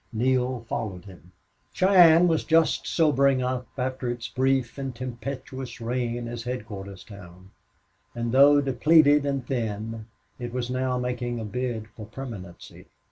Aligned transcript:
Neale 0.11 0.61
followed 0.67 1.05
him. 1.05 1.31
Cheyenne 1.73 2.27
was 2.27 2.43
just 2.43 2.87
sobering 2.87 3.43
up 3.43 3.67
after 3.77 4.09
its 4.09 4.27
brief 4.27 4.79
and 4.79 4.95
tempestuous 4.95 5.79
reign 5.79 6.27
as 6.27 6.41
headquarters 6.41 7.03
town, 7.03 7.51
and 8.15 8.31
though 8.31 8.61
depleted 8.61 9.27
and 9.27 9.45
thin, 9.45 10.07
it 10.39 10.51
was 10.53 10.71
now 10.71 10.97
making 10.97 11.39
a 11.39 11.45
bid 11.45 11.87
for 11.89 12.07
permanency. 12.07 12.87